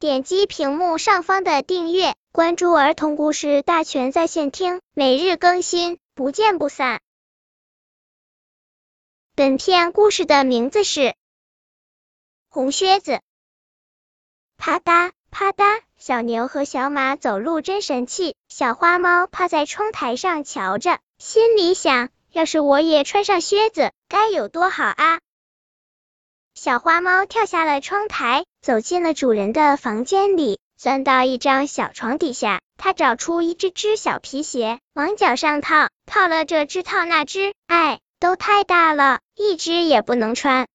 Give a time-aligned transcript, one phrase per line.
[0.00, 7.00] 点击屏幕上方的订阅，关注儿童故事大全在线听，每日更新，不见不散。
[9.34, 11.00] 本片故事的名字是
[12.48, 13.10] 《红靴子》。
[14.56, 18.36] 啪嗒啪嗒，小牛和小马走路真神气。
[18.48, 25.18] 小花猫趴在窗台上瞧着，心里想：要是我也穿上靴子，该有多好啊！
[26.60, 32.60] 小花猫跳下了窗台，走进了主人的房间里，钻到一张小床底下。
[32.76, 40.66] 它找出一只只小皮鞋，往脚上套，套了这只套那只，哎，都太大了，一只也不能穿。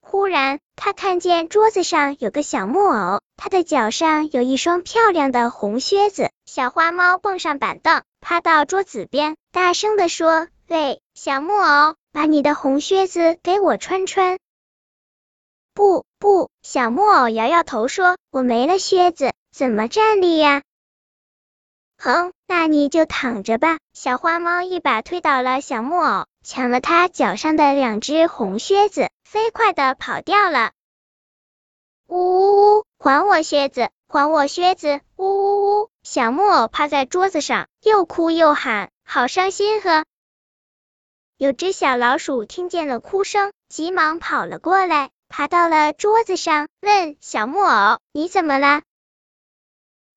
[0.00, 6.30] 忽然，他看见桌子上有个小木偶，他的脚上有一双漂亮的红靴子。
[6.46, 14.38] 小花猫蹦上板凳，趴到桌子边，大声地说：“喂，小木偶！”把你的红靴子给我穿穿。
[15.74, 20.62] 不不，小木偶摇摇头说：“我没了靴子，怎么站立呀？”
[21.98, 23.78] 哼，那你就躺着吧。
[23.92, 30.70] 小花猫一把推倒了小木偶，抢了他脚上的两只红靴子，飞快的跑掉了。
[32.06, 35.00] 呜呜呜，还我靴子，还我靴子！
[35.16, 40.04] 呜呜呜，小木偶趴在桌子上，又哭又喊，好伤心呵。
[41.38, 48.82] 有只小老鼠听见了哭声，急忙跑了过来，爬到了桌子上，问小木偶：“你怎么了？”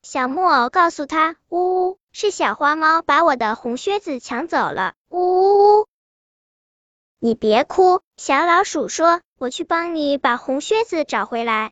[0.02, 5.88] 小木偶告诉他：“呜呜，是小花猫把我的红靴子抢走了。”呜呜呜！
[7.20, 11.72] 你别哭，小老鼠说：“我去帮你把红靴子找回来。”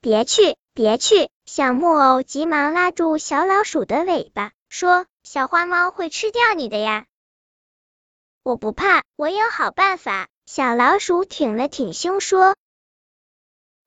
[0.00, 1.30] 别去，别去！
[1.46, 7.06] 小木偶急忙拉住小老鼠的尾巴，说：“小花猫会吃掉你的呀。”
[8.44, 10.28] 我不怕，我有好办法。
[10.44, 12.56] 小老鼠挺了挺胸说。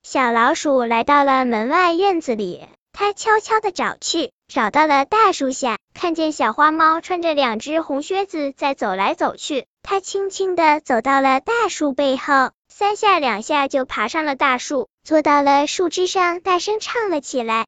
[0.02, 17.68] 小老鼠来到了门外院子里，它悄悄的找去，找到了大树下，看见小花猫穿着两只红靴子在走来走去，它轻轻的走到了大树背后，三下两下就爬上了大树，坐到了树枝上，大声唱了起来：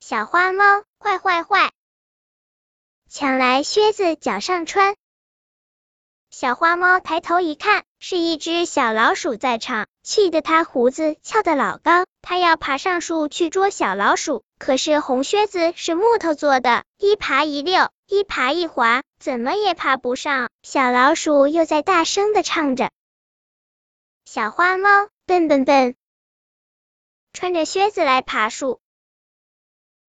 [0.00, 1.72] 小花猫坏坏坏，
[3.08, 4.94] 抢来靴子脚上穿。
[6.30, 12.04] 小花猫抬头一看，是一只小老鼠在唱，气得它胡子翘得老高。
[12.20, 20.50] 它要爬上树去捉小老鼠，可是红靴子是木头做的，一爬一溜，一爬一滑，怎么也爬不上。
[20.62, 22.90] 小老鼠又在大声的唱着
[24.26, 24.88] ：“小花猫
[25.24, 25.94] 笨笨笨，
[27.32, 28.80] 穿着靴子来爬树。”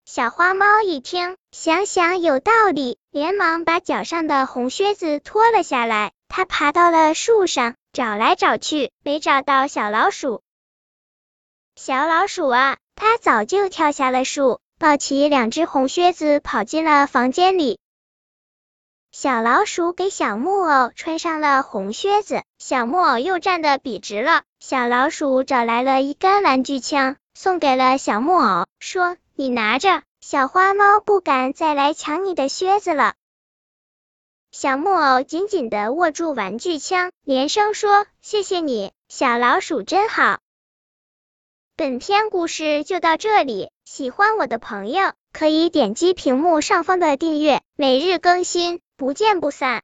[0.05, 6.11] 小花猫一听，想想有道理，连忙把脚上的红靴子脱了下来。
[6.27, 10.43] 它爬到了树上，找来找去，没找到小老鼠。
[11.75, 17.79] 小老鼠啊，它早就跳下了树，抱起两只红靴子，跑进了房间里。
[19.11, 24.43] 小老鼠给小木偶穿上了红靴子，小木偶又站得笔直了。
[24.59, 29.17] 小老鼠找来了一杆玩具枪，送给了小木偶，说。
[29.39, 33.13] 你拿着，小花猫不敢再来抢你的靴子了。
[34.51, 40.39] 小木偶紧紧的握住玩具枪，连声说：“谢谢你，小老鼠真好。”
[41.77, 49.75] 本篇故事就到这里，喜欢我的朋友可以点击屏幕上方的订阅，每日更新，不见不散。